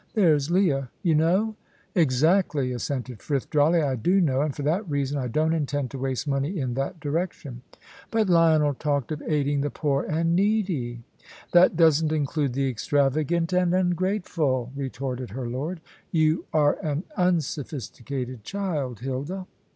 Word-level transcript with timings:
There's 0.15 0.49
Leah, 0.49 0.89
you 1.03 1.13
know" 1.13 1.55
"Exactly," 1.95 2.71
assented 2.71 3.21
Frith, 3.21 3.51
dryly. 3.51 3.83
"I 3.83 3.95
do 3.95 4.19
know, 4.19 4.41
and 4.41 4.55
for 4.55 4.63
that 4.63 4.89
reason 4.89 5.19
I 5.19 5.27
don't 5.27 5.53
intend 5.53 5.91
to 5.91 5.99
waste 5.99 6.27
money 6.27 6.57
in 6.59 6.73
that 6.73 6.99
direction." 6.99 7.61
"But 8.09 8.27
Lionel 8.27 8.73
talked 8.73 9.11
of 9.11 9.21
aiding 9.27 9.61
the 9.61 9.69
poor 9.69 10.03
and 10.05 10.35
needy." 10.35 11.03
"That 11.51 11.75
doesn't 11.77 12.11
include 12.11 12.53
the 12.53 12.67
extravagant 12.67 13.53
and 13.53 13.75
ungrateful," 13.75 14.71
retorted 14.75 15.29
her 15.29 15.47
lord. 15.47 15.81
"You 16.11 16.45
are 16.51 16.79
an 16.83 17.03
unsophisticated 17.15 18.43
child, 18.43 19.01
Hilda." 19.01 19.45